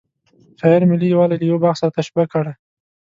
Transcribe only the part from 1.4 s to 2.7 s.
یوه باغ سره تشبه کړی.